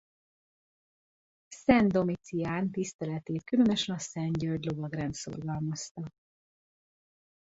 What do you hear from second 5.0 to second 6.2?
szorgalmazta.